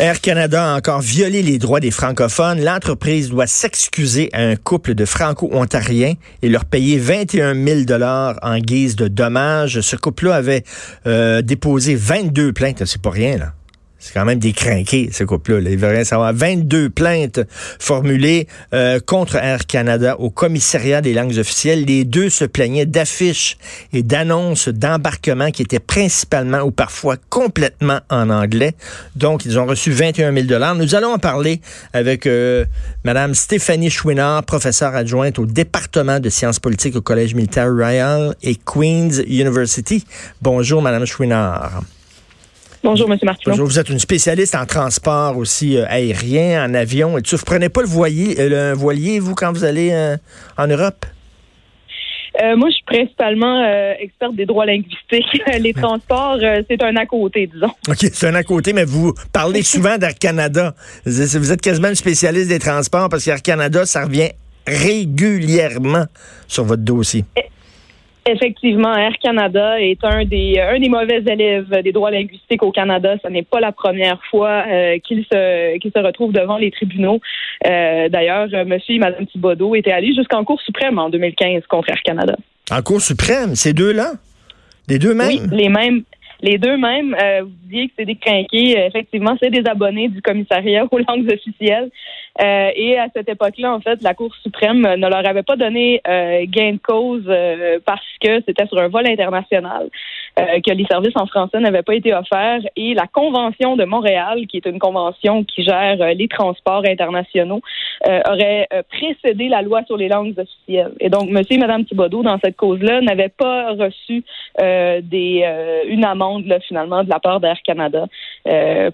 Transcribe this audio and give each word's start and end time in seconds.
Air 0.00 0.20
Canada 0.20 0.62
a 0.64 0.76
encore 0.76 1.00
violé 1.00 1.42
les 1.42 1.58
droits 1.58 1.80
des 1.80 1.90
francophones. 1.90 2.62
L'entreprise 2.62 3.30
doit 3.30 3.48
s'excuser 3.48 4.30
à 4.32 4.42
un 4.42 4.54
couple 4.54 4.94
de 4.94 5.04
franco-ontariens 5.04 6.14
et 6.40 6.48
leur 6.48 6.66
payer 6.66 6.98
21 6.98 7.54
000 7.54 7.80
dollars 7.80 8.38
en 8.42 8.58
guise 8.58 8.94
de 8.94 9.08
dommages. 9.08 9.80
Ce 9.80 9.96
couple-là 9.96 10.36
avait 10.36 10.62
euh, 11.08 11.42
déposé 11.42 11.96
22 11.96 12.52
plaintes. 12.52 12.84
C'est 12.84 13.02
pas 13.02 13.10
rien, 13.10 13.38
là. 13.38 13.52
C'est 14.08 14.18
quand 14.18 14.24
même 14.24 14.38
des 14.38 14.54
crinqués, 14.54 15.10
ce 15.12 15.22
couple-là. 15.22 15.60
Là. 15.60 15.70
Il 15.70 15.76
veut 15.76 15.88
rien 15.88 16.02
savoir. 16.02 16.32
22 16.32 16.88
plaintes 16.88 17.40
formulées 17.78 18.48
euh, 18.72 19.00
contre 19.04 19.36
Air 19.36 19.66
Canada 19.66 20.16
au 20.18 20.30
commissariat 20.30 21.02
des 21.02 21.12
langues 21.12 21.36
officielles. 21.36 21.84
Les 21.84 22.06
deux 22.06 22.30
se 22.30 22.46
plaignaient 22.46 22.86
d'affiches 22.86 23.58
et 23.92 24.02
d'annonces 24.02 24.70
d'embarquement 24.70 25.50
qui 25.50 25.60
étaient 25.60 25.78
principalement 25.78 26.60
ou 26.60 26.70
parfois 26.70 27.16
complètement 27.28 28.00
en 28.08 28.30
anglais. 28.30 28.72
Donc, 29.14 29.44
ils 29.44 29.58
ont 29.58 29.66
reçu 29.66 29.90
21 29.90 30.32
000 30.32 30.74
Nous 30.76 30.94
allons 30.94 31.12
en 31.12 31.18
parler 31.18 31.60
avec 31.92 32.26
euh, 32.26 32.64
Mme 33.04 33.34
Stéphanie 33.34 33.90
Chouinard, 33.90 34.42
professeure 34.44 34.94
adjointe 34.94 35.38
au 35.38 35.44
département 35.44 36.18
de 36.18 36.30
sciences 36.30 36.60
politiques 36.60 36.96
au 36.96 37.02
Collège 37.02 37.34
militaire 37.34 37.70
Royal 37.70 38.34
et 38.42 38.56
Queen's 38.56 39.18
University. 39.26 40.06
Bonjour, 40.40 40.80
Mme 40.80 41.04
Chouinard. 41.04 41.82
Bonjour, 42.90 43.12
M. 43.12 43.18
Martineau. 43.22 43.52
Bonjour, 43.52 43.66
vous 43.66 43.78
êtes 43.78 43.90
une 43.90 43.98
spécialiste 43.98 44.54
en 44.54 44.64
transport 44.64 45.36
aussi 45.36 45.76
euh, 45.76 45.84
aérien, 45.90 46.64
en 46.64 46.72
avion. 46.72 47.18
Et 47.18 47.22
tu, 47.22 47.36
vous 47.36 47.44
prenez 47.44 47.68
pas 47.68 47.82
le 47.82 47.86
voilier, 47.86 48.36
euh, 48.38 48.70
le 48.70 48.74
voilier, 48.74 49.20
vous, 49.20 49.34
quand 49.34 49.52
vous 49.52 49.64
allez 49.64 49.90
euh, 49.92 50.16
en 50.56 50.66
Europe? 50.68 51.04
Euh, 52.42 52.56
moi, 52.56 52.70
je 52.70 52.76
suis 52.76 52.84
principalement 52.86 53.62
experte 53.98 54.34
des 54.36 54.46
droits 54.46 54.64
linguistiques. 54.64 55.42
Les 55.60 55.74
transports, 55.74 56.38
c'est 56.66 56.82
un 56.82 56.96
à 56.96 57.04
côté, 57.04 57.46
disons. 57.52 57.72
OK, 57.88 57.98
c'est 57.98 58.26
un 58.26 58.34
à 58.34 58.42
côté, 58.42 58.72
mais 58.72 58.86
vous 58.86 59.12
parlez 59.34 59.62
souvent 59.74 59.98
d'Air 59.98 60.14
Canada. 60.14 60.74
Vous 61.04 61.52
êtes 61.52 61.60
quasiment 61.60 61.88
une 61.88 61.94
spécialiste 61.94 62.48
des 62.48 62.58
transports 62.58 63.10
parce 63.10 63.22
qu'Air 63.22 63.42
Canada, 63.42 63.84
ça 63.84 64.06
revient 64.06 64.30
régulièrement 64.66 66.06
sur 66.46 66.64
votre 66.64 66.84
dossier. 66.84 67.26
Effectivement, 68.30 68.94
Air 68.94 69.14
Canada 69.22 69.80
est 69.80 70.04
un 70.04 70.24
des 70.24 70.60
un 70.60 70.78
des 70.78 70.88
mauvais 70.88 71.22
élèves 71.26 71.82
des 71.82 71.92
droits 71.92 72.10
linguistiques 72.10 72.62
au 72.62 72.70
Canada. 72.70 73.16
Ce 73.24 73.28
n'est 73.28 73.42
pas 73.42 73.60
la 73.60 73.72
première 73.72 74.20
fois 74.30 74.64
euh, 74.68 74.98
qu'il 74.98 75.24
se 75.24 75.78
qu'il 75.78 75.90
se 75.90 75.98
retrouve 75.98 76.32
devant 76.32 76.58
les 76.58 76.70
tribunaux. 76.70 77.20
Euh, 77.66 78.08
D'ailleurs, 78.08 78.48
Monsieur 78.66 78.96
et 78.96 78.98
Madame 78.98 79.26
Thibodeau 79.26 79.74
étaient 79.74 79.92
allés 79.92 80.14
jusqu'en 80.14 80.44
Cour 80.44 80.60
suprême 80.60 80.98
en 80.98 81.08
2015 81.08 81.62
contre 81.68 81.90
Air 81.90 82.02
Canada. 82.04 82.36
En 82.70 82.82
Cour 82.82 83.00
suprême, 83.00 83.54
ces 83.54 83.72
deux-là, 83.72 84.12
les 84.88 84.98
deux 84.98 85.14
mêmes? 85.14 85.28
Oui, 85.28 85.40
les 85.52 85.68
mêmes. 85.68 86.02
Les 86.40 86.56
deux 86.56 86.76
mêmes, 86.76 87.16
euh, 87.20 87.42
vous 87.42 87.50
disiez 87.64 87.88
que 87.88 87.94
c'est 87.98 88.04
des 88.04 88.14
crinqués. 88.14 88.78
Effectivement, 88.86 89.36
c'est 89.42 89.50
des 89.50 89.68
abonnés 89.68 90.08
du 90.08 90.22
commissariat 90.22 90.86
aux 90.90 90.98
langues 90.98 91.30
officielles. 91.32 91.90
Euh, 92.40 92.70
et 92.76 92.98
à 92.98 93.08
cette 93.14 93.28
époque-là, 93.28 93.74
en 93.74 93.80
fait, 93.80 94.00
la 94.02 94.14
Cour 94.14 94.32
suprême 94.36 94.82
ne 94.82 95.08
leur 95.08 95.26
avait 95.26 95.42
pas 95.42 95.56
donné 95.56 96.00
euh, 96.06 96.44
gain 96.46 96.72
de 96.72 96.78
cause 96.78 97.24
euh, 97.26 97.80
parce 97.84 98.06
que 98.20 98.40
c'était 98.46 98.66
sur 98.66 98.78
un 98.78 98.88
vol 98.88 99.06
international 99.08 99.88
euh, 100.38 100.60
que 100.64 100.72
les 100.72 100.84
services 100.86 101.16
en 101.16 101.26
français 101.26 101.58
n'avaient 101.60 101.82
pas 101.82 101.94
été 101.94 102.14
offerts. 102.14 102.60
Et 102.76 102.94
la 102.94 103.06
Convention 103.06 103.76
de 103.76 103.84
Montréal, 103.84 104.46
qui 104.48 104.58
est 104.58 104.66
une 104.66 104.78
convention 104.78 105.44
qui 105.44 105.64
gère 105.64 105.96
les 106.14 106.28
transports 106.28 106.84
internationaux, 106.86 107.60
aurait 108.28 108.68
précédé 108.90 109.48
la 109.48 109.62
loi 109.62 109.82
sur 109.84 109.96
les 109.96 110.08
langues 110.08 110.34
officielles. 110.38 110.92
Et 111.00 111.08
donc, 111.10 111.28
Monsieur 111.30 111.56
et 111.56 111.58
Madame 111.58 111.84
Thibodeau, 111.84 112.22
dans 112.22 112.38
cette 112.42 112.56
cause-là, 112.56 113.00
n'avaient 113.00 113.28
pas 113.28 113.72
reçu 113.72 114.22
une 114.60 116.04
amende 116.04 116.58
finalement 116.66 117.02
de 117.02 117.08
la 117.08 117.18
part 117.18 117.40
d'Air 117.40 117.58
Canada 117.64 118.06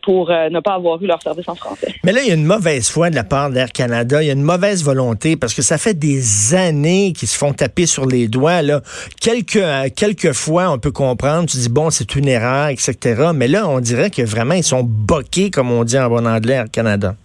pour 0.02 0.30
ne 0.30 0.60
pas 0.60 0.74
avoir 0.74 1.02
eu 1.02 1.06
leur 1.06 1.20
service 1.20 1.48
en 1.48 1.54
français. 1.54 1.94
Mais 2.02 2.12
là, 2.12 2.20
il 2.22 2.28
y 2.28 2.30
a 2.30 2.34
une 2.34 2.46
mauvaise 2.46 2.90
foi 2.90 3.10
de 3.10 3.14
la 3.14 3.24
part 3.24 3.50
d'Air 3.50 3.72
Canada. 3.72 4.22
Il 4.22 4.26
y 4.26 4.30
a 4.30 4.34
une 4.34 4.42
mauvaise 4.42 4.82
volonté 4.82 5.36
parce 5.36 5.54
que 5.54 5.62
ça 5.62 5.76
fait 5.78 5.94
des 5.94 6.54
années 6.54 7.12
qu'ils 7.12 7.28
se 7.28 7.36
font 7.36 7.52
taper 7.52 7.86
sur 7.86 8.06
les 8.06 8.28
doigts. 8.28 8.62
Là. 8.62 8.80
Quelques 9.20 10.32
fois, 10.32 10.70
on 10.70 10.78
peut 10.78 10.92
comprendre, 10.92 11.33
tu 11.42 11.56
dis, 11.56 11.68
bon, 11.68 11.90
c'est 11.90 12.14
une 12.16 12.28
erreur, 12.28 12.68
etc. 12.68 13.30
Mais 13.34 13.48
là, 13.48 13.68
on 13.68 13.80
dirait 13.80 14.10
que 14.10 14.22
vraiment, 14.22 14.54
ils 14.54 14.64
sont 14.64 14.82
boqués, 14.82 15.50
comme 15.50 15.70
on 15.70 15.84
dit 15.84 15.98
en 15.98 16.08
bon 16.08 16.26
anglais, 16.26 16.54
Air 16.54 16.70
Canada. 16.70 17.16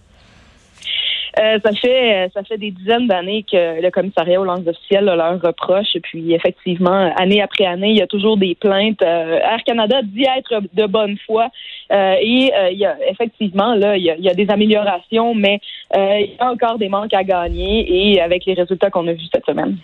Euh, 1.38 1.58
ça 1.64 1.72
fait 1.72 2.30
ça 2.34 2.42
fait 2.42 2.58
des 2.58 2.70
dizaines 2.70 3.06
d'années 3.06 3.44
que 3.50 3.80
le 3.80 3.90
commissariat 3.90 4.40
aux 4.40 4.44
langues 4.44 4.66
officielles 4.66 5.04
leur 5.04 5.40
reproche. 5.40 5.94
Et 5.94 6.00
puis 6.00 6.34
effectivement, 6.34 7.12
année 7.16 7.40
après 7.40 7.66
année, 7.66 7.90
il 7.90 7.98
y 7.98 8.02
a 8.02 8.06
toujours 8.06 8.36
des 8.36 8.54
plaintes. 8.54 9.02
Euh, 9.02 9.38
Air 9.38 9.62
Canada 9.64 10.00
dit 10.02 10.24
être 10.24 10.62
de 10.72 10.86
bonne 10.86 11.16
foi. 11.26 11.48
Euh, 11.92 12.14
et 12.20 12.52
il 12.72 12.78
y 12.78 12.84
a 12.84 12.96
effectivement 13.08 13.74
là, 13.74 13.96
il 13.96 14.04
y 14.04 14.28
a, 14.28 14.34
des 14.34 14.48
améliorations, 14.50 15.34
mais 15.34 15.60
il 15.94 16.36
y 16.38 16.42
a 16.42 16.50
encore 16.50 16.78
des 16.78 16.88
manques 16.88 17.14
à 17.14 17.24
gagner. 17.24 18.12
Et 18.12 18.20
avec 18.20 18.44
les 18.46 18.54
résultats 18.54 18.90
qu'on 18.90 19.06
a 19.08 19.12
vus 19.12 19.28
cette 19.32 19.46
semaine. 19.46 19.76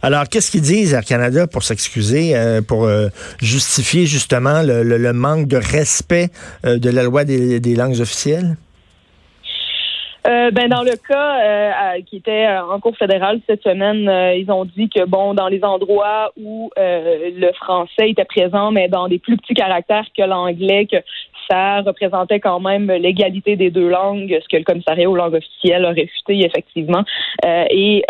Alors, 0.00 0.28
qu'est-ce 0.28 0.50
qu'ils 0.50 0.62
disent 0.62 0.94
Air 0.94 1.04
Canada 1.04 1.46
pour 1.46 1.62
s'excuser, 1.62 2.34
pour 2.66 2.88
justifier 3.40 4.06
justement 4.06 4.62
le, 4.62 4.82
le, 4.82 5.12
manque 5.12 5.48
de 5.48 5.56
respect 5.56 6.28
de 6.64 6.90
la 6.90 7.02
loi 7.02 7.24
des 7.24 7.74
langues 7.76 8.00
officielles? 8.00 8.56
Euh, 10.24 10.52
ben 10.52 10.68
dans 10.68 10.82
le 10.82 10.94
cas 10.96 11.40
euh, 11.40 12.00
qui 12.06 12.16
était 12.16 12.46
en 12.48 12.78
cours 12.78 12.96
fédérale 12.96 13.40
cette 13.48 13.62
semaine, 13.64 14.08
euh, 14.08 14.34
ils 14.36 14.48
ont 14.52 14.64
dit 14.64 14.88
que 14.88 15.04
bon 15.04 15.34
dans 15.34 15.48
les 15.48 15.64
endroits 15.64 16.32
où 16.36 16.70
le 16.76 17.52
français 17.54 18.10
était 18.10 18.24
présent, 18.24 18.70
mais 18.70 18.88
dans 18.88 19.08
des 19.08 19.18
plus 19.18 19.36
petits 19.36 19.54
caractères 19.54 20.06
que 20.16 20.22
l'anglais, 20.22 20.86
que 20.86 20.98
ça 21.50 21.80
représentait 21.80 22.38
quand 22.38 22.60
même 22.60 22.90
l'égalité 22.92 23.56
des 23.56 23.70
deux 23.70 23.88
langues, 23.88 24.38
ce 24.40 24.48
que 24.48 24.56
le 24.56 24.64
commissariat 24.64 25.10
aux 25.10 25.16
langues 25.16 25.34
officielles 25.34 25.84
a 25.84 25.90
réfuté 25.90 26.44
effectivement. 26.44 27.02
et 27.44 28.04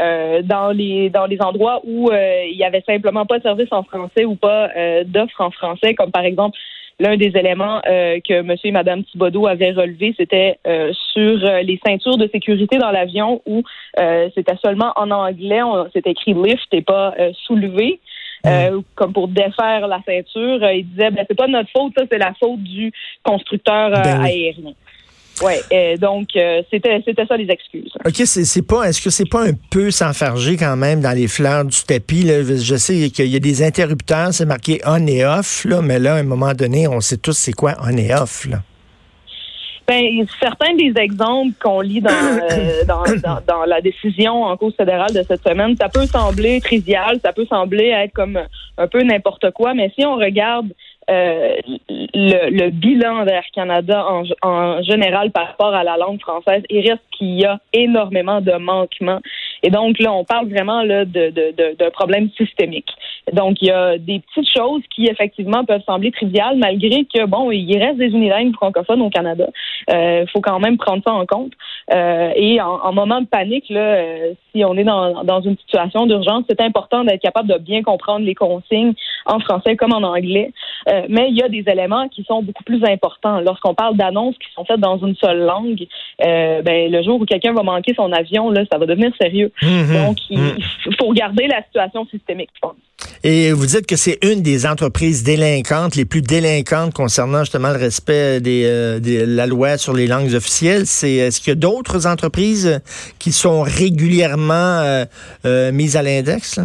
dans 0.44 0.70
les 0.70 1.08
dans 1.08 1.26
les 1.26 1.40
endroits 1.40 1.80
où 1.84 2.10
il 2.12 2.56
y 2.56 2.64
avait 2.64 2.84
simplement 2.86 3.24
pas 3.24 3.38
de 3.38 3.42
service 3.42 3.72
en 3.72 3.84
français 3.84 4.26
ou 4.26 4.34
pas 4.34 4.68
d'offres 5.04 5.40
en 5.40 5.50
français, 5.50 5.94
comme 5.94 6.12
par 6.12 6.24
exemple 6.24 6.58
l'un 7.02 7.16
des 7.16 7.32
éléments 7.36 7.80
euh, 7.88 8.20
que 8.26 8.42
Monsieur 8.42 8.68
et 8.68 8.72
Madame 8.72 9.02
Thibodeau 9.02 9.46
avaient 9.46 9.72
relevé, 9.72 10.14
c'était 10.16 10.58
euh, 10.66 10.92
sur 11.12 11.44
euh, 11.44 11.62
les 11.62 11.80
ceintures 11.84 12.16
de 12.16 12.28
sécurité 12.28 12.78
dans 12.78 12.92
l'avion 12.92 13.42
où 13.44 13.62
c'était 14.34 14.56
seulement 14.62 14.92
en 14.96 15.10
anglais, 15.10 15.60
c'était 15.92 16.12
écrit 16.12 16.34
lift 16.34 16.72
et 16.72 16.82
pas 16.82 17.14
soulevé. 17.44 18.00
comme 18.94 19.12
pour 19.12 19.28
défaire 19.28 19.86
la 19.86 20.00
ceinture, 20.06 20.64
il 20.70 20.86
disait 20.88 21.10
ben 21.10 21.24
c'est 21.28 21.36
pas 21.36 21.46
notre 21.46 21.70
faute, 21.70 21.92
ça 21.96 22.04
c'est 22.10 22.18
la 22.18 22.32
faute 22.40 22.62
du 22.62 22.92
constructeur 23.22 23.90
ben 23.90 24.20
aérien. 24.22 24.72
Oui, 25.42 25.54
euh, 25.72 25.96
donc 25.96 26.28
euh, 26.36 26.62
c'était 26.70 27.02
c'était 27.04 27.26
ça 27.26 27.36
les 27.36 27.50
excuses. 27.50 27.92
OK, 28.04 28.14
c'est 28.24 28.66
pas 28.66 28.84
est-ce 28.84 29.02
que 29.02 29.10
c'est 29.10 29.28
pas 29.28 29.44
un 29.46 29.52
peu 29.70 29.90
s'enfarger 29.90 30.56
quand 30.56 30.76
même 30.76 31.00
dans 31.00 31.12
les 31.12 31.28
fleurs 31.28 31.64
du 31.64 31.82
tapis 31.82 32.22
là? 32.22 32.42
Je 32.42 32.76
sais 32.76 33.10
qu'il 33.10 33.26
y 33.26 33.36
a 33.36 33.40
des 33.40 33.62
interrupteurs, 33.62 34.32
c'est 34.32 34.46
marqué 34.46 34.80
on 34.86 35.06
et 35.06 35.24
off 35.24 35.64
là, 35.64 35.82
mais 35.82 35.98
là 35.98 36.14
à 36.14 36.18
un 36.18 36.22
moment 36.22 36.52
donné, 36.52 36.86
on 36.86 37.00
sait 37.00 37.16
tous 37.16 37.32
c'est 37.36 37.52
quoi 37.52 37.74
on 37.82 37.96
et 37.96 38.14
off 38.14 38.46
là. 38.46 38.58
Ben, 39.86 40.24
certains 40.40 40.74
des 40.76 40.92
exemples 40.96 41.52
qu'on 41.60 41.80
lit 41.80 42.00
dans, 42.00 42.10
euh, 42.10 42.84
dans, 42.86 43.02
dans, 43.22 43.40
dans, 43.46 43.64
la 43.64 43.80
décision 43.80 44.44
en 44.44 44.56
cause 44.56 44.74
fédérale 44.76 45.12
de 45.12 45.24
cette 45.26 45.46
semaine, 45.46 45.76
ça 45.76 45.88
peut 45.88 46.06
sembler 46.06 46.60
trivial, 46.60 47.18
ça 47.22 47.32
peut 47.32 47.46
sembler 47.46 47.88
être 47.88 48.12
comme 48.12 48.38
un 48.78 48.86
peu 48.86 49.02
n'importe 49.02 49.50
quoi, 49.50 49.74
mais 49.74 49.92
si 49.98 50.06
on 50.06 50.14
regarde 50.14 50.72
euh, 51.12 51.56
le, 51.88 52.70
bilan 52.70 53.24
d'Air 53.24 53.44
Canada 53.54 54.04
en, 54.06 54.24
en, 54.42 54.82
général 54.82 55.30
par 55.30 55.48
rapport 55.48 55.74
à 55.74 55.84
la 55.84 55.96
langue 55.96 56.20
française, 56.20 56.62
il 56.70 56.88
reste 56.88 57.02
qu'il 57.12 57.38
y 57.40 57.44
a 57.44 57.60
énormément 57.72 58.40
de 58.40 58.52
manquements. 58.52 59.20
Et 59.62 59.70
donc 59.70 59.98
là, 59.98 60.12
on 60.12 60.24
parle 60.24 60.48
vraiment 60.48 60.82
là 60.82 61.04
de, 61.04 61.30
de, 61.30 61.54
de, 61.56 61.76
d'un 61.78 61.90
problème 61.90 62.30
systémique. 62.36 62.90
Donc 63.32 63.58
il 63.60 63.68
y 63.68 63.70
a 63.70 63.98
des 63.98 64.20
petites 64.20 64.50
choses 64.52 64.82
qui 64.94 65.06
effectivement 65.06 65.64
peuvent 65.64 65.82
sembler 65.86 66.10
triviales, 66.10 66.56
malgré 66.56 67.04
que 67.04 67.24
bon, 67.26 67.50
il 67.50 67.78
reste 67.78 67.98
des 67.98 68.08
unilingues 68.08 68.54
francophones 68.54 69.02
au 69.02 69.10
Canada. 69.10 69.46
Il 69.88 69.94
euh, 69.94 70.26
faut 70.32 70.40
quand 70.40 70.58
même 70.58 70.76
prendre 70.78 71.02
ça 71.06 71.12
en 71.12 71.26
compte. 71.26 71.52
et 71.90 72.60
en, 72.60 72.92
moment 72.92 73.20
de 73.20 73.26
panique, 73.26 73.68
là, 73.70 74.02
si 74.52 74.64
on 74.64 74.76
est 74.76 74.84
dans, 74.84 75.24
dans 75.24 75.40
une 75.40 75.56
situation 75.58 76.06
d'urgence, 76.06 76.44
c'est 76.48 76.60
important 76.60 77.04
d'être 77.04 77.22
capable 77.22 77.48
de 77.48 77.58
bien 77.58 77.82
comprendre 77.82 78.24
les 78.24 78.34
consignes 78.34 78.94
en 79.26 79.38
français 79.40 79.76
comme 79.76 79.92
en 79.92 80.02
anglais. 80.02 80.52
mais 81.08 81.28
il 81.30 81.36
y 81.36 81.42
a 81.42 81.48
des 81.48 81.64
éléments 81.66 82.08
qui 82.08 82.24
sont 82.24 82.42
beaucoup 82.42 82.64
plus 82.64 82.84
importants. 82.84 83.40
Lorsqu'on 83.40 83.74
parle 83.74 83.96
d'annonces 83.96 84.36
qui 84.38 84.52
sont 84.54 84.64
faites 84.64 84.80
dans 84.80 84.98
une 84.98 85.14
seule 85.16 85.40
langue, 85.40 85.86
ben, 86.18 86.90
le 86.90 87.02
jour 87.02 87.20
où 87.20 87.24
quelqu'un 87.24 87.52
va 87.52 87.62
manquer 87.62 87.94
son 87.94 88.12
avion, 88.12 88.50
là, 88.50 88.62
ça 88.70 88.78
va 88.78 88.86
devenir 88.86 89.12
sérieux. 89.20 89.51
Mm-hmm. 89.60 90.06
Donc, 90.06 90.18
il, 90.30 90.38
mm. 90.38 90.58
faut 90.98 91.06
regarder 91.06 91.46
la 91.46 91.62
situation 91.64 92.06
systémique. 92.06 92.50
Et 93.24 93.52
vous 93.52 93.66
dites 93.66 93.86
que 93.86 93.96
c'est 93.96 94.18
une 94.24 94.42
des 94.42 94.66
entreprises 94.66 95.22
délinquantes, 95.22 95.94
les 95.94 96.04
plus 96.04 96.22
délinquantes 96.22 96.92
concernant 96.92 97.40
justement 97.40 97.70
le 97.70 97.78
respect 97.78 98.40
des, 98.40 98.64
euh, 98.66 99.00
de 99.00 99.24
la 99.24 99.46
loi 99.46 99.78
sur 99.78 99.92
les 99.92 100.06
langues 100.06 100.34
officielles. 100.34 100.86
C'est 100.86 101.12
est-ce 101.12 101.40
qu'il 101.40 101.50
y 101.50 101.52
a 101.52 101.56
d'autres 101.56 102.06
entreprises 102.06 102.80
qui 103.18 103.32
sont 103.32 103.62
régulièrement 103.62 104.52
euh, 104.54 105.04
euh, 105.44 105.72
mises 105.72 105.96
à 105.96 106.02
l'index? 106.02 106.60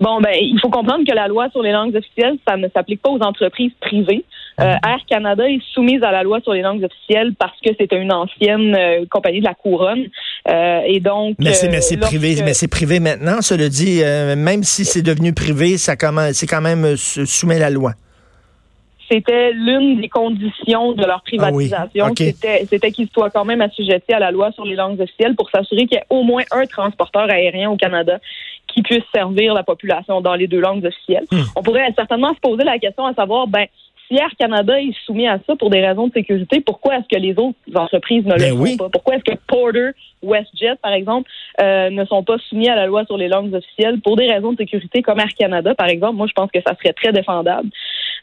Bon, 0.00 0.20
ben, 0.20 0.32
il 0.40 0.58
faut 0.60 0.70
comprendre 0.70 1.04
que 1.04 1.14
la 1.14 1.26
loi 1.26 1.48
sur 1.50 1.62
les 1.62 1.72
langues 1.72 1.96
officielles, 1.96 2.38
ça 2.46 2.56
ne 2.56 2.68
s'applique 2.68 3.02
pas 3.02 3.10
aux 3.10 3.20
entreprises 3.20 3.72
privées. 3.80 4.24
Euh, 4.60 4.64
mhm. 4.64 4.78
Air 4.86 5.00
Canada 5.08 5.48
est 5.48 5.62
soumise 5.72 6.02
à 6.02 6.12
la 6.12 6.22
loi 6.22 6.40
sur 6.40 6.52
les 6.52 6.62
langues 6.62 6.84
officielles 6.84 7.34
parce 7.38 7.58
que 7.60 7.70
c'est 7.78 7.92
une 7.92 8.12
ancienne 8.12 8.74
euh, 8.76 9.04
compagnie 9.10 9.40
de 9.40 9.44
la 9.44 9.54
couronne. 9.54 10.06
Euh, 10.48 10.80
et 10.86 11.00
donc, 11.00 11.36
mais 11.38 11.52
c'est 11.52 11.96
privé, 11.96 12.36
mais 12.44 12.54
c'est 12.54 12.68
privé 12.68 13.00
maintenant. 13.00 13.40
Cela 13.42 13.68
dit, 13.68 14.02
même 14.36 14.62
si 14.62 14.84
c'est 14.84 15.02
devenu 15.02 15.32
privé, 15.32 15.76
ça 15.78 15.94
c'est 16.32 16.46
quand 16.46 16.60
même 16.60 16.96
soumet 16.96 17.58
la 17.58 17.70
loi 17.70 17.94
c'était 19.10 19.52
l'une 19.52 20.00
des 20.00 20.08
conditions 20.08 20.92
de 20.92 21.04
leur 21.04 21.22
privatisation. 21.22 22.14
C'était, 22.16 22.66
c'était 22.68 22.92
qu'ils 22.92 23.08
soient 23.08 23.30
quand 23.30 23.44
même 23.44 23.60
assujettis 23.60 24.12
à 24.12 24.18
la 24.18 24.30
loi 24.30 24.52
sur 24.52 24.64
les 24.64 24.74
langues 24.74 25.00
officielles 25.00 25.34
pour 25.34 25.50
s'assurer 25.50 25.86
qu'il 25.86 25.96
y 25.96 26.00
ait 26.00 26.06
au 26.10 26.22
moins 26.22 26.42
un 26.50 26.66
transporteur 26.66 27.30
aérien 27.30 27.70
au 27.70 27.76
Canada 27.76 28.18
qui 28.66 28.82
puisse 28.82 29.04
servir 29.14 29.54
la 29.54 29.62
population 29.62 30.20
dans 30.20 30.34
les 30.34 30.46
deux 30.46 30.60
langues 30.60 30.84
officielles. 30.84 31.24
Hmm. 31.32 31.42
On 31.56 31.62
pourrait 31.62 31.90
certainement 31.96 32.34
se 32.34 32.40
poser 32.40 32.64
la 32.64 32.78
question 32.78 33.06
à 33.06 33.14
savoir, 33.14 33.46
ben, 33.46 33.66
si 34.08 34.16
Air 34.16 34.30
Canada 34.38 34.80
est 34.80 34.94
soumis 35.04 35.28
à 35.28 35.38
ça 35.46 35.54
pour 35.56 35.70
des 35.70 35.86
raisons 35.86 36.08
de 36.08 36.12
sécurité, 36.12 36.60
pourquoi 36.60 36.96
est-ce 36.96 37.08
que 37.14 37.20
les 37.20 37.32
autres 37.38 37.58
entreprises 37.74 38.24
ne 38.24 38.34
le 38.34 38.38
ben 38.38 38.56
font 38.56 38.76
pas? 38.76 38.88
Pourquoi 38.90 39.16
est-ce 39.16 39.24
que 39.24 39.38
Porter, 39.46 39.90
WestJet, 40.22 40.76
par 40.82 40.92
exemple, 40.92 41.30
euh, 41.60 41.90
ne 41.90 42.04
sont 42.06 42.24
pas 42.24 42.38
soumis 42.48 42.68
à 42.68 42.74
la 42.74 42.86
loi 42.86 43.04
sur 43.04 43.18
les 43.18 43.28
langues 43.28 43.54
officielles 43.54 44.00
pour 44.00 44.16
des 44.16 44.26
raisons 44.26 44.52
de 44.52 44.56
sécurité 44.56 45.02
comme 45.02 45.20
Air 45.20 45.34
Canada, 45.38 45.74
par 45.74 45.88
exemple? 45.88 46.16
Moi, 46.16 46.26
je 46.26 46.32
pense 46.32 46.50
que 46.50 46.60
ça 46.66 46.74
serait 46.74 46.94
très 46.94 47.12
défendable. 47.12 47.68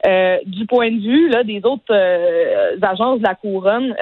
Euh, 0.05 0.37
du 0.45 0.65
point 0.65 0.91
de 0.91 0.99
vue 0.99 1.29
là, 1.29 1.43
des 1.43 1.61
autres 1.63 1.83
euh, 1.91 2.77
agences 2.81 3.19
de 3.19 3.23
la 3.23 3.35
couronne, 3.35 3.95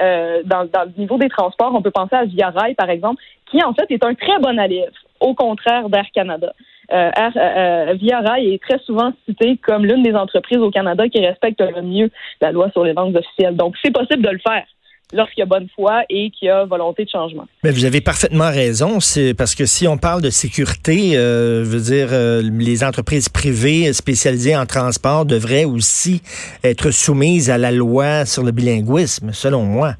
dans, 0.44 0.64
dans, 0.64 0.84
le 0.84 1.00
niveau 1.00 1.18
des 1.18 1.28
transports, 1.28 1.74
on 1.74 1.82
peut 1.82 1.90
penser 1.90 2.16
à 2.16 2.24
Via 2.24 2.50
Rail, 2.50 2.74
par 2.74 2.88
exemple, 2.88 3.22
qui 3.50 3.62
en 3.62 3.74
fait 3.74 3.90
est 3.90 4.04
un 4.04 4.14
très 4.14 4.38
bon 4.40 4.58
allié, 4.58 4.86
au 5.20 5.34
contraire 5.34 5.88
d'Air 5.88 6.06
Canada. 6.14 6.52
Euh, 6.94 7.10
euh, 7.18 7.30
euh, 7.36 8.34
est 8.38 8.62
très 8.62 8.78
souvent 8.78 9.12
citée 9.26 9.56
comme 9.56 9.84
l'une 9.84 10.04
des 10.04 10.14
entreprises 10.14 10.58
au 10.58 10.70
Canada 10.70 11.08
qui 11.08 11.18
respecte 11.26 11.60
le 11.60 11.82
mieux 11.82 12.10
la 12.40 12.52
loi 12.52 12.70
sur 12.70 12.84
les 12.84 12.92
langues 12.92 13.16
officielles. 13.16 13.56
Donc, 13.56 13.74
c'est 13.82 13.90
possible 13.90 14.22
de 14.22 14.30
le 14.30 14.38
faire 14.38 14.64
lorsqu'il 15.12 15.40
y 15.40 15.42
a 15.42 15.46
bonne 15.46 15.68
foi 15.74 16.04
et 16.08 16.30
qu'il 16.30 16.48
y 16.48 16.50
a 16.50 16.64
volonté 16.64 17.04
de 17.04 17.10
changement. 17.10 17.46
Mais 17.62 17.70
vous 17.70 17.84
avez 17.84 18.00
parfaitement 18.00 18.50
raison. 18.50 19.00
C'est 19.00 19.34
parce 19.34 19.54
que 19.54 19.66
si 19.66 19.86
on 19.86 19.98
parle 19.98 20.22
de 20.22 20.30
sécurité, 20.30 21.16
euh, 21.16 21.64
je 21.64 21.70
veux 21.70 21.80
dire, 21.80 22.08
euh, 22.12 22.42
les 22.42 22.82
entreprises 22.84 23.28
privées 23.28 23.92
spécialisées 23.92 24.56
en 24.56 24.66
transport 24.66 25.24
devraient 25.24 25.64
aussi 25.64 26.22
être 26.62 26.90
soumises 26.90 27.50
à 27.50 27.58
la 27.58 27.70
loi 27.70 28.24
sur 28.24 28.42
le 28.42 28.52
bilinguisme, 28.52 29.32
selon 29.32 29.64
moi. 29.64 29.94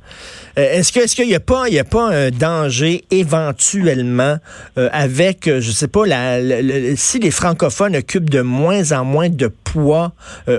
Euh, 0.58 0.78
est-ce 0.78 0.92
que 0.92 1.00
est-ce 1.00 1.16
qu'il 1.16 1.26
n'y 1.26 1.34
a 1.34 1.40
pas 1.40 1.64
il 1.68 1.74
y 1.74 1.78
a 1.78 1.84
pas 1.84 2.10
un 2.10 2.30
danger 2.30 3.04
éventuellement 3.10 4.38
euh, 4.78 4.88
avec 4.92 5.46
je 5.46 5.70
sais 5.70 5.88
pas 5.88 6.06
la, 6.06 6.38
si 6.96 7.18
les 7.18 7.32
francophones 7.32 7.96
occupent 7.96 8.30
de 8.30 8.40
moins 8.40 8.92
en 8.92 9.04
moins 9.04 9.28
de 9.28 9.48
poids 9.48 10.12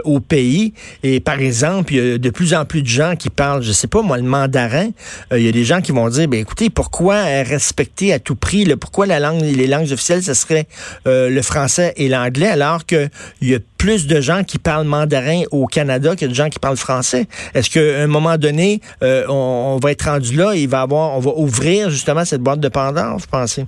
au 0.03 0.19
pays 0.19 0.73
et 1.03 1.21
par 1.21 1.39
exemple 1.39 1.93
il 1.93 1.97
y 1.97 2.13
a 2.13 2.17
de 2.17 2.29
plus 2.29 2.53
en 2.53 2.65
plus 2.65 2.81
de 2.81 2.87
gens 2.87 3.15
qui 3.15 3.29
parlent 3.29 3.61
je 3.61 3.71
sais 3.71 3.87
pas 3.87 4.01
moi 4.01 4.17
le 4.17 4.23
mandarin, 4.35 4.89
il 5.31 5.41
y 5.41 5.49
a 5.49 5.51
des 5.51 5.63
gens 5.63 5.81
qui 5.81 5.91
vont 5.91 6.09
dire, 6.09 6.27
ben 6.27 6.39
écoutez, 6.39 6.69
pourquoi 6.69 7.23
respecter 7.43 8.13
à 8.13 8.19
tout 8.19 8.35
prix, 8.35 8.65
le, 8.65 8.77
pourquoi 8.77 9.05
la 9.05 9.19
langue, 9.19 9.41
les 9.41 9.67
langues 9.67 9.91
officielles, 9.91 10.23
ce 10.23 10.33
serait 10.33 10.67
le 11.05 11.41
français 11.41 11.93
et 11.97 12.07
l'anglais, 12.09 12.47
alors 12.47 12.85
qu'il 12.85 13.09
y 13.41 13.53
a 13.55 13.59
plus 13.77 14.07
de 14.07 14.21
gens 14.21 14.43
qui 14.43 14.57
parlent 14.57 14.87
mandarin 14.87 15.43
au 15.51 15.67
Canada 15.67 16.15
que 16.15 16.25
de 16.25 16.33
gens 16.33 16.49
qui 16.49 16.59
parlent 16.59 16.77
français? 16.77 17.27
Est-ce 17.53 17.69
qu'à 17.69 18.03
un 18.03 18.07
moment 18.07 18.37
donné, 18.37 18.81
on, 19.01 19.79
va 19.81 19.91
être 19.91 20.05
rendu 20.05 20.35
là, 20.35 20.53
avoir, 20.79 21.17
on 21.17 21.19
va 21.19 21.31
ouvrir 21.35 21.89
justement 21.89 22.25
cette 22.25 22.41
boîte 22.41 22.59
de 22.59 22.69
Pandore, 22.69 23.17
vous 23.17 23.27
pensez? 23.29 23.65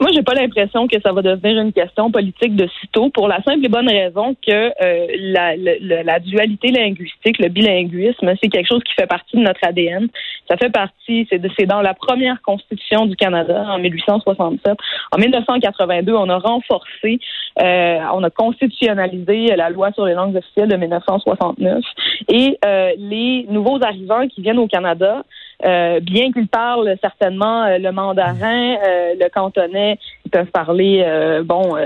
Moi, 0.00 0.10
j'ai 0.14 0.22
pas 0.22 0.34
l'impression 0.34 0.86
que 0.86 1.00
ça 1.00 1.12
va 1.12 1.22
devenir 1.22 1.60
une 1.60 1.72
question 1.72 2.10
politique 2.10 2.54
de 2.54 2.68
sitôt 2.80 3.10
pour 3.10 3.26
la 3.26 3.42
simple 3.42 3.64
et 3.64 3.68
bonne 3.68 3.88
raison 3.88 4.36
que 4.46 4.52
euh, 4.52 5.06
la, 5.18 5.56
la, 5.56 6.20
dualité 6.20 6.68
linguistique, 6.68 7.38
le 7.38 7.48
bilinguisme, 7.48 8.32
c'est 8.40 8.48
quelque 8.48 8.68
chose 8.68 8.82
qui 8.84 8.94
fait 8.94 9.08
partie 9.08 9.36
de 9.36 9.42
notre 9.42 9.60
ADN. 9.66 10.08
Ça 10.48 10.56
fait 10.56 10.70
partie, 10.70 11.26
c'est 11.30 11.66
dans 11.66 11.82
la 11.82 11.94
première 11.94 12.40
constitution 12.42 13.06
du 13.06 13.16
Canada 13.16 13.66
en 13.68 13.78
1867. 13.80 14.78
En 15.12 15.18
1982, 15.18 16.14
on 16.14 16.28
a 16.28 16.38
renforcé, 16.38 17.18
euh, 17.60 17.98
on 18.14 18.22
a 18.22 18.30
constitutionnalisé 18.30 19.56
la 19.56 19.68
loi 19.68 19.90
sur 19.92 20.06
les 20.06 20.14
langues 20.14 20.36
officielles 20.36 20.68
de 20.68 20.76
1969. 20.76 21.82
Et 22.28 22.56
euh, 22.64 22.92
les 22.96 23.46
nouveaux 23.48 23.82
arrivants 23.82 24.28
qui 24.28 24.42
viennent 24.42 24.58
au 24.58 24.68
Canada, 24.68 25.24
euh, 25.64 25.98
bien 26.00 26.32
qu'ils 26.32 26.48
parlent 26.48 26.96
certainement 27.00 27.64
euh, 27.64 27.78
le 27.78 27.90
mandarin, 27.90 28.76
euh, 28.76 29.14
le 29.18 29.28
cantonais, 29.28 29.98
ils 30.24 30.30
peuvent 30.30 30.50
parler 30.52 31.04
bon 31.44 31.76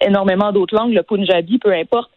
énormément 0.00 0.52
d'autres 0.52 0.76
langues, 0.76 0.92
le 0.92 1.02
punjabi, 1.02 1.58
peu 1.58 1.72
importe, 1.72 2.10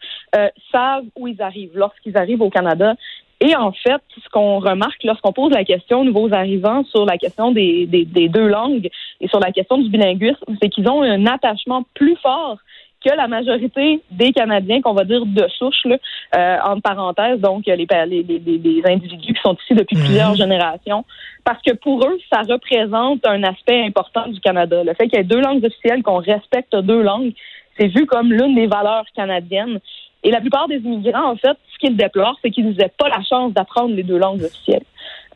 savent 0.71 1.05
où 1.15 1.27
ils 1.27 1.41
arrivent 1.41 1.71
lorsqu'ils 1.75 2.17
arrivent 2.17 2.41
au 2.41 2.49
Canada. 2.49 2.95
Et 3.41 3.55
en 3.55 3.71
fait, 3.71 4.01
ce 4.21 4.29
qu'on 4.29 4.59
remarque 4.59 5.01
lorsqu'on 5.05 5.31
pose 5.31 5.51
la 5.53 5.63
question 5.63 6.01
aux 6.01 6.03
nouveaux 6.03 6.33
arrivants 6.33 6.83
sur 6.83 7.05
la 7.05 7.17
question 7.17 7.53
des, 7.53 7.85
des, 7.85 8.03
des 8.03 8.27
deux 8.27 8.47
langues 8.47 8.89
et 9.21 9.27
sur 9.29 9.39
la 9.39 9.51
question 9.53 9.77
du 9.77 9.89
bilinguisme, 9.89 10.43
c'est 10.61 10.67
qu'ils 10.67 10.89
ont 10.89 11.01
un 11.01 11.25
attachement 11.25 11.83
plus 11.93 12.17
fort 12.17 12.57
que 13.03 13.15
la 13.15 13.27
majorité 13.27 14.01
des 14.11 14.31
Canadiens, 14.33 14.81
qu'on 14.81 14.93
va 14.93 15.05
dire 15.05 15.25
de 15.25 15.47
souche, 15.57 15.85
là, 15.85 15.97
euh, 16.35 16.57
entre 16.65 16.81
parenthèses, 16.81 17.39
donc 17.39 17.65
les, 17.65 17.75
les, 17.75 18.23
les, 18.23 18.81
individus 18.85 19.33
qui 19.33 19.41
sont 19.41 19.55
ici 19.63 19.73
depuis 19.73 19.95
mhm. 19.95 20.03
plusieurs 20.03 20.35
générations, 20.35 21.05
parce 21.43 21.61
que 21.61 21.73
pour 21.73 22.05
eux, 22.05 22.17
ça 22.31 22.41
représente 22.41 23.25
un 23.25 23.43
aspect 23.43 23.83
important 23.85 24.27
du 24.27 24.39
Canada. 24.39 24.83
Le 24.83 24.93
fait 24.93 25.07
qu'il 25.07 25.17
y 25.17 25.21
ait 25.21 25.25
deux 25.25 25.39
langues 25.41 25.63
officielles, 25.63 26.03
qu'on 26.03 26.17
respecte 26.17 26.75
deux 26.75 27.01
langues, 27.01 27.33
c'est 27.77 27.87
vu 27.87 28.05
comme 28.05 28.31
l'une 28.33 28.55
des 28.55 28.67
valeurs 28.67 29.05
canadiennes. 29.15 29.79
Et 30.23 30.31
la 30.31 30.41
plupart 30.41 30.67
des 30.67 30.77
immigrants, 30.77 31.31
en 31.31 31.35
fait, 31.35 31.57
ce 31.73 31.77
qu'ils 31.79 31.95
déplorent, 31.95 32.37
c'est 32.41 32.51
qu'ils 32.51 32.69
n'avaient 32.69 32.91
pas 32.97 33.07
la 33.09 33.21
chance 33.23 33.53
d'apprendre 33.53 33.95
les 33.95 34.03
deux 34.03 34.17
langues 34.17 34.43
officielles. 34.43 34.83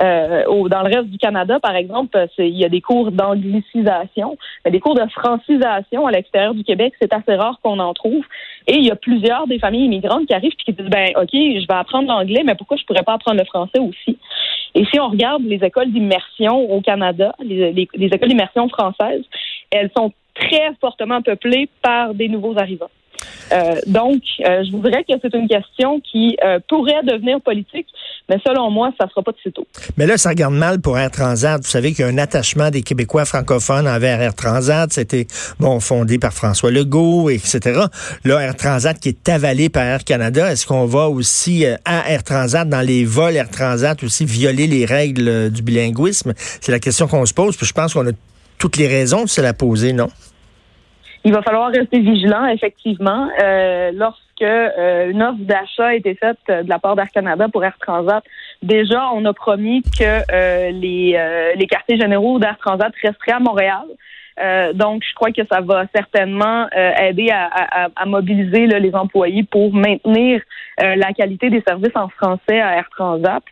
Euh, 0.01 0.43
au, 0.45 0.67
dans 0.67 0.81
le 0.81 0.93
reste 0.93 1.09
du 1.09 1.17
Canada, 1.17 1.59
par 1.59 1.75
exemple, 1.75 2.27
il 2.37 2.57
y 2.57 2.65
a 2.65 2.69
des 2.69 2.81
cours 2.81 3.11
d'anglicisation, 3.11 4.37
mais 4.65 4.71
des 4.71 4.79
cours 4.79 4.95
de 4.95 5.07
francisation 5.09 6.05
à 6.05 6.11
l'extérieur 6.11 6.53
du 6.53 6.63
Québec, 6.63 6.93
c'est 7.01 7.13
assez 7.13 7.35
rare 7.35 7.59
qu'on 7.61 7.79
en 7.79 7.93
trouve. 7.93 8.25
Et 8.67 8.75
il 8.75 8.83
y 8.83 8.91
a 8.91 8.95
plusieurs 8.95 9.47
des 9.47 9.59
familles 9.59 9.85
immigrantes 9.85 10.25
qui 10.25 10.33
arrivent 10.33 10.51
et 10.51 10.63
qui 10.63 10.73
disent 10.73 10.89
ben 10.89 11.09
ok, 11.15 11.29
je 11.31 11.67
vais 11.67 11.73
apprendre 11.73 12.07
l'anglais, 12.09 12.41
mais 12.43 12.55
pourquoi 12.55 12.75
je 12.75 12.83
pourrais 12.85 13.03
pas 13.03 13.13
apprendre 13.13 13.37
le 13.37 13.45
français 13.45 13.79
aussi? 13.79 14.17
Et 14.75 14.83
si 14.85 14.99
on 14.99 15.09
regarde 15.09 15.43
les 15.43 15.63
écoles 15.63 15.91
d'immersion 15.91 16.71
au 16.71 16.81
Canada, 16.81 17.33
les, 17.39 17.71
les 17.71 18.07
écoles 18.07 18.29
d'immersion 18.29 18.67
françaises, 18.69 19.23
elles 19.71 19.91
sont 19.95 20.11
très 20.33 20.71
fortement 20.81 21.21
peuplées 21.21 21.69
par 21.81 22.13
des 22.13 22.27
nouveaux 22.27 22.57
arrivants. 22.57 22.89
Euh, 23.51 23.75
donc, 23.85 24.21
euh, 24.39 24.63
je 24.63 24.71
voudrais 24.71 25.03
que 25.03 25.13
c'est 25.21 25.33
une 25.33 25.47
question 25.47 25.99
qui 25.99 26.37
euh, 26.43 26.59
pourrait 26.67 27.03
devenir 27.03 27.39
politique, 27.41 27.87
mais 28.29 28.37
selon 28.45 28.71
moi, 28.71 28.91
ça 28.97 29.05
ne 29.05 29.09
sera 29.09 29.21
pas 29.21 29.31
de 29.31 29.37
sitôt. 29.43 29.67
Mais 29.97 30.05
là, 30.05 30.17
ça 30.17 30.29
regarde 30.29 30.53
mal 30.53 30.81
pour 30.81 30.97
Air 30.97 31.11
Transat. 31.11 31.61
Vous 31.61 31.69
savez 31.69 31.93
qu'il 31.93 32.05
y 32.05 32.07
a 32.07 32.11
un 32.11 32.17
attachement 32.17 32.69
des 32.69 32.81
Québécois 32.81 33.25
francophones 33.25 33.87
envers 33.87 34.21
Air 34.21 34.33
Transat. 34.33 34.91
C'était 34.91 35.27
bon 35.59 35.79
fondé 35.79 36.17
par 36.19 36.33
François 36.33 36.71
Legault, 36.71 37.29
etc. 37.29 37.81
Là, 38.23 38.39
Air 38.39 38.55
Transat 38.55 38.99
qui 38.99 39.09
est 39.09 39.29
avalé 39.29 39.69
par 39.69 39.83
Air 39.83 40.03
Canada. 40.03 40.51
Est-ce 40.51 40.65
qu'on 40.65 40.85
va 40.85 41.09
aussi 41.09 41.65
à 41.85 42.09
Air 42.09 42.23
Transat, 42.23 42.67
dans 42.67 42.81
les 42.81 43.05
vols 43.05 43.35
Air 43.35 43.49
Transat, 43.49 44.01
aussi 44.03 44.25
violer 44.25 44.67
les 44.67 44.85
règles 44.85 45.51
du 45.51 45.61
bilinguisme? 45.61 46.33
C'est 46.61 46.71
la 46.71 46.79
question 46.79 47.07
qu'on 47.07 47.25
se 47.25 47.33
pose. 47.33 47.55
Puis 47.55 47.65
je 47.65 47.73
pense 47.73 47.93
qu'on 47.93 48.07
a 48.07 48.11
toutes 48.57 48.77
les 48.77 48.87
raisons 48.87 49.23
de 49.23 49.29
se 49.29 49.41
la 49.41 49.53
poser, 49.53 49.93
non? 49.93 50.09
Il 51.25 51.31
va 51.31 51.41
falloir 51.41 51.71
rester 51.71 51.99
vigilant, 51.99 52.45
effectivement. 52.47 53.29
Euh, 53.41 53.91
lorsque 53.93 54.41
euh, 54.41 55.09
une 55.09 55.23
offre 55.23 55.39
d'achat 55.39 55.87
a 55.87 55.93
été 55.93 56.15
faite 56.15 56.37
de 56.49 56.67
la 56.67 56.79
part 56.79 56.95
d'Air 56.95 57.09
Canada 57.11 57.47
pour 57.47 57.63
Air 57.63 57.77
Transat, 57.79 58.23
déjà, 58.61 59.09
on 59.13 59.23
a 59.25 59.33
promis 59.33 59.83
que 59.83 60.03
euh, 60.03 60.71
les, 60.71 61.53
les 61.55 61.67
quartiers 61.67 61.97
généraux 61.97 62.39
d'Air 62.39 62.57
Transat 62.57 62.93
resteraient 63.01 63.33
à 63.33 63.39
Montréal. 63.39 63.85
Euh, 64.39 64.73
donc, 64.73 65.03
je 65.07 65.13
crois 65.15 65.31
que 65.31 65.41
ça 65.51 65.61
va 65.61 65.85
certainement 65.93 66.67
euh, 66.75 66.91
aider 66.95 67.29
à, 67.31 67.89
à, 67.95 68.05
mobiliser 68.05 68.67
là, 68.67 68.79
les 68.79 68.93
employés 68.95 69.43
pour 69.43 69.73
maintenir 69.73 70.41
euh, 70.81 70.95
la 70.95 71.13
qualité 71.13 71.49
des 71.49 71.61
services 71.67 71.95
en 71.95 72.09
français 72.09 72.59
à 72.59 72.77
Air 72.77 72.89
Transat. 72.89 73.43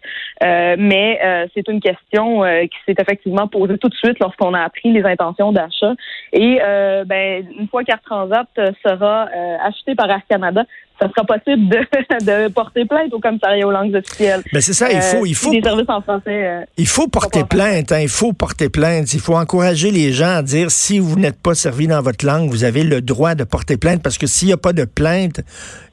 mais 0.41 1.19
c'est 1.53 1.67
une 1.67 1.79
question 1.79 2.41
qui 2.41 2.77
s'est 2.85 2.95
effectivement 2.99 3.47
posée 3.47 3.77
tout 3.77 3.89
de 3.89 3.95
suite 3.95 4.19
lorsqu'on 4.19 4.53
a 4.53 4.61
appris 4.61 4.91
les 4.91 5.03
intentions 5.03 5.51
d'achat. 5.51 5.93
Et 6.33 6.59
ben, 7.05 7.45
une 7.59 7.67
fois 7.67 7.83
qu'Air 7.83 8.01
Transat 8.01 8.47
sera 8.83 9.27
acheté 9.63 9.95
par 9.95 10.09
Air 10.09 10.21
Canada, 10.29 10.65
ça 11.01 11.09
sera 11.09 11.25
possible 11.25 11.67
de, 11.67 11.77
de, 12.47 12.47
porter 12.49 12.85
plainte 12.85 13.13
au 13.13 13.19
commissariat 13.19 13.65
aux 13.65 13.71
langues 13.71 13.95
officielles. 13.95 14.43
Mais 14.53 14.61
c'est 14.61 14.73
ça, 14.73 14.91
il 14.91 15.01
faut, 15.01 15.25
il 15.25 15.33
faut. 15.33 15.51
services 15.51 15.89
en 15.89 16.01
français. 16.01 16.65
il 16.77 16.87
faut 16.87 17.07
porter 17.07 17.43
plainte, 17.43 17.91
hein, 17.91 17.99
il 17.99 18.09
faut 18.09 18.33
porter 18.33 18.69
plainte. 18.69 19.13
Il 19.13 19.19
faut 19.19 19.35
encourager 19.35 19.91
les 19.91 20.11
gens 20.11 20.37
à 20.37 20.43
dire 20.43 20.69
si 20.69 20.99
vous 20.99 21.17
n'êtes 21.17 21.41
pas 21.41 21.55
servi 21.55 21.87
dans 21.87 22.01
votre 22.01 22.25
langue, 22.25 22.49
vous 22.49 22.63
avez 22.63 22.83
le 22.83 23.01
droit 23.01 23.35
de 23.35 23.43
porter 23.43 23.77
plainte 23.77 24.03
parce 24.03 24.17
que 24.17 24.27
s'il 24.27 24.47
n'y 24.47 24.53
a 24.53 24.57
pas 24.57 24.73
de 24.73 24.85
plainte, 24.85 25.41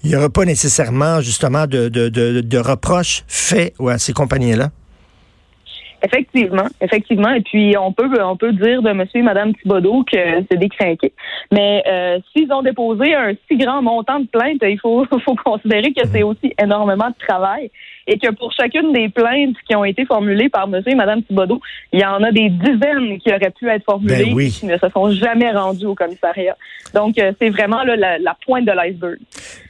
il 0.04 0.10
n'y 0.10 0.16
aura 0.16 0.28
pas 0.28 0.44
nécessairement 0.44 1.20
justement 1.20 1.66
de, 1.66 1.88
de, 1.88 2.08
de, 2.08 2.40
de 2.40 2.58
reproches 2.58 3.24
faits 3.26 3.74
à 3.88 3.98
ces 3.98 4.12
compagnies-là. 4.12 4.70
Effectivement, 6.00 6.66
effectivement. 6.80 7.30
Et 7.30 7.40
puis 7.40 7.76
on 7.76 7.92
peut 7.92 8.08
on 8.22 8.36
peut 8.36 8.52
dire 8.52 8.82
de 8.82 8.92
Monsieur 8.92 9.18
et 9.18 9.22
Madame 9.22 9.52
Thibodeau 9.54 10.04
que 10.04 10.18
c'est 10.48 10.56
des 10.56 10.68
crinqués. 10.68 11.12
Mais 11.50 11.82
euh, 11.88 12.18
s'ils 12.32 12.52
ont 12.52 12.62
déposé 12.62 13.14
un 13.14 13.32
si 13.48 13.56
grand 13.56 13.82
montant 13.82 14.20
de 14.20 14.26
plaintes, 14.26 14.62
il 14.62 14.78
faut 14.78 15.04
faut 15.24 15.34
considérer 15.44 15.92
que 15.92 16.06
c'est 16.12 16.22
aussi 16.22 16.54
énormément 16.62 17.08
de 17.08 17.26
travail 17.26 17.70
et 18.06 18.16
que 18.16 18.30
pour 18.30 18.52
chacune 18.52 18.92
des 18.92 19.08
plaintes 19.08 19.56
qui 19.68 19.74
ont 19.74 19.84
été 19.84 20.06
formulées 20.06 20.48
par 20.48 20.68
Monsieur 20.68 20.92
et 20.92 20.94
Madame 20.94 21.22
Thibodeau, 21.24 21.60
il 21.92 22.00
y 22.00 22.04
en 22.04 22.22
a 22.22 22.30
des 22.30 22.48
dizaines 22.48 23.18
qui 23.18 23.30
auraient 23.30 23.52
pu 23.58 23.68
être 23.68 23.84
formulées 23.84 24.32
ben 24.32 24.40
et 24.40 24.48
qui 24.50 24.66
ne 24.66 24.78
se 24.78 24.88
sont 24.90 25.10
jamais 25.10 25.50
rendues 25.50 25.86
au 25.86 25.96
commissariat. 25.96 26.56
Donc 26.94 27.18
euh, 27.18 27.32
c'est 27.40 27.50
vraiment 27.50 27.82
la, 27.82 28.18
la, 28.18 28.36
pointe 28.46 28.64
de 28.64 28.72
l'iceberg. 28.72 29.18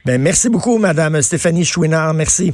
Ben 0.05 0.21
merci 0.21 0.49
beaucoup, 0.49 0.77
Madame 0.77 1.21
Stéphanie 1.23 1.65
Chouinard. 1.65 2.13
Merci. 2.13 2.53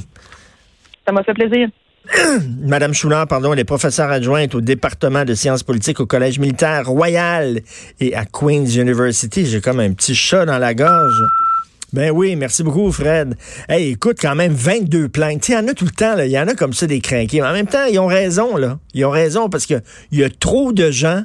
Ça 1.06 1.12
m'a 1.12 1.22
fait 1.22 1.34
plaisir. 1.34 1.68
Madame 2.60 2.94
Chouinard, 2.94 3.26
pardon, 3.26 3.52
elle 3.52 3.58
est 3.58 3.64
professeure 3.64 4.10
adjointe 4.10 4.54
au 4.54 4.60
département 4.60 5.24
de 5.24 5.34
sciences 5.34 5.62
politiques 5.62 6.00
au 6.00 6.06
Collège 6.06 6.38
militaire 6.38 6.86
royal 6.86 7.60
et 8.00 8.14
à 8.14 8.24
Queen's 8.24 8.74
University. 8.76 9.46
J'ai 9.46 9.60
comme 9.60 9.80
un 9.80 9.92
petit 9.92 10.14
chat 10.14 10.44
dans 10.44 10.58
la 10.58 10.74
gorge. 10.74 11.22
Ben 11.92 12.10
oui, 12.10 12.36
merci 12.36 12.62
beaucoup, 12.62 12.90
Fred. 12.92 13.36
Hey, 13.68 13.92
écoute, 13.92 14.18
quand 14.20 14.34
même, 14.34 14.52
22 14.52 15.08
plaintes. 15.08 15.48
Il 15.48 15.52
y 15.52 15.56
en 15.56 15.68
a 15.68 15.74
tout 15.74 15.84
le 15.84 15.90
temps, 15.92 16.18
Il 16.18 16.30
y 16.30 16.38
en 16.38 16.48
a 16.48 16.54
comme 16.54 16.72
ça 16.72 16.86
des 16.86 17.00
crinqués. 17.00 17.40
Mais 17.40 17.46
en 17.46 17.52
même 17.52 17.68
temps, 17.68 17.84
ils 17.90 17.98
ont 17.98 18.06
raison, 18.06 18.56
là. 18.56 18.78
Ils 18.92 19.04
ont 19.04 19.10
raison 19.10 19.48
parce 19.48 19.66
qu'il 19.66 19.82
y 20.12 20.24
a 20.24 20.28
trop 20.28 20.72
de 20.72 20.90
gens 20.90 21.24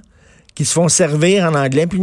qui 0.55 0.65
se 0.65 0.73
font 0.73 0.87
servir 0.87 1.45
en 1.45 1.55
anglais. 1.55 1.87
Puis, 1.87 1.99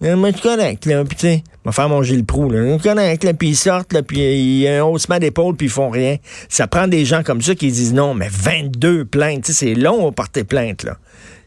moi, 0.00 0.30
je 0.30 0.40
correct, 0.40 0.86
là. 0.86 1.04
Puis, 1.04 1.16
tu 1.16 1.26
sais, 1.26 1.44
va 1.64 1.72
faire 1.72 1.88
manger 1.88 2.16
le 2.16 2.24
prou, 2.24 2.50
là. 2.50 2.78
Je 2.78 2.82
correct, 2.82 3.24
là. 3.24 3.34
Puis, 3.34 3.48
ils 3.48 3.56
sortent, 3.56 3.92
là. 3.92 4.02
Puis, 4.02 4.18
il 4.18 4.58
y 4.60 4.68
a 4.68 4.82
un 4.82 4.86
haussement 4.86 5.18
d'épaule, 5.18 5.56
puis 5.56 5.66
ils 5.66 5.70
font 5.70 5.90
rien. 5.90 6.16
Ça 6.48 6.66
prend 6.66 6.86
des 6.86 7.04
gens 7.04 7.22
comme 7.22 7.42
ça 7.42 7.54
qui 7.54 7.70
disent 7.70 7.94
non, 7.94 8.14
mais 8.14 8.28
22 8.30 9.04
plaintes. 9.04 9.44
Tu 9.44 9.52
sais, 9.52 9.66
c'est 9.66 9.74
long 9.74 10.08
à 10.08 10.12
porter 10.12 10.44
plainte, 10.44 10.84
là. 10.84 10.96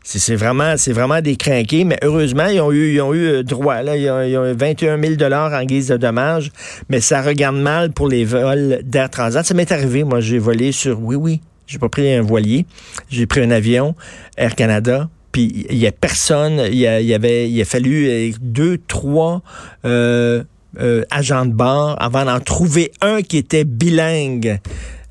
C'est 0.04 0.36
vraiment, 0.36 0.78
c'est 0.78 0.94
vraiment 0.94 1.22
des 1.22 1.36
crinqués, 1.36 1.84
mais 1.84 1.98
heureusement, 2.02 2.48
ils 2.48 2.60
ont 2.60 2.72
eu, 2.72 2.94
ils 2.96 3.02
ont 3.02 3.14
eu 3.14 3.28
euh, 3.28 3.44
droit. 3.44 3.84
Là, 3.84 3.96
ils, 3.96 4.10
ont, 4.10 4.42
ont 4.42 4.56
21 4.56 5.00
000 5.00 5.14
dollars 5.14 5.54
en 5.54 5.64
guise 5.64 5.90
de 5.90 5.98
dommages, 5.98 6.52
mais 6.90 7.00
ça 7.02 7.22
regarde 7.22 7.58
mal 7.58 7.92
pour 7.92 8.08
les 8.08 8.26
vols 8.26 8.80
d'Air 8.84 9.12
Transat. 9.12 9.46
Ça 9.46 9.54
m'est 9.54 9.72
arrivé, 9.72 10.04
moi, 10.04 10.20
j'ai 10.20 10.40
volé 10.40 10.72
sur, 10.72 11.00
oui, 11.00 11.16
oui, 11.16 11.42
j'ai 11.68 11.78
pas 11.78 11.88
pris 11.88 12.12
un 12.14 12.24
voilier, 12.24 12.66
j'ai 13.12 13.28
pris 13.28 13.42
un 13.42 13.52
avion, 13.52 13.96
Air 14.38 14.56
Canada, 14.56 15.08
puis 15.32 15.66
il 15.70 15.78
y 15.78 15.88
a 15.88 15.92
personne, 15.92 16.62
il 16.68 16.78
y, 16.78 16.88
avait, 16.88 17.50
il 17.50 17.62
a 17.62 17.66
fallu 17.66 18.10
euh, 18.10 18.32
deux, 18.42 18.78
trois 18.78 19.42
euh, 19.86 20.44
euh, 20.80 21.04
agents 21.10 21.46
de 21.46 21.54
bord 21.54 21.96
avant 22.02 22.26
d'en 22.26 22.40
trouver 22.40 22.92
un 23.02 23.22
qui 23.22 23.38
était 23.38 23.64
bilingue. 23.64 24.60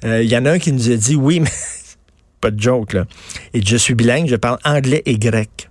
Il 0.03 0.25
y 0.25 0.37
en 0.37 0.47
a 0.47 0.53
un 0.53 0.59
qui 0.59 0.73
nous 0.73 0.91
a 0.91 0.97
dit 0.97 1.15
oui, 1.15 1.41
mais 1.41 1.51
pas 2.41 2.51
de 2.51 2.61
joke 2.61 2.95
là. 2.95 3.05
Et 3.55 3.63
je 3.65 3.77
suis 3.77 3.95
bilingue, 3.95 4.29
je 4.29 4.37
parle 4.37 4.59
anglais 4.65 5.03
et 5.07 5.19
grec. 5.19 5.69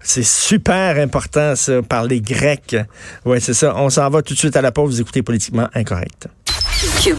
C'est 0.00 0.24
super 0.24 0.98
important 0.98 1.54
ça, 1.54 1.82
parler 1.82 2.20
grec. 2.20 2.76
Ouais, 3.24 3.40
c'est 3.40 3.54
ça. 3.54 3.74
On 3.76 3.90
s'en 3.90 4.08
va 4.08 4.22
tout 4.22 4.34
de 4.34 4.38
suite 4.38 4.56
à 4.56 4.62
la 4.62 4.72
pause. 4.72 4.94
Vous 4.94 5.00
écoutez 5.02 5.22
politiquement 5.22 5.68
incorrect. 5.74 6.28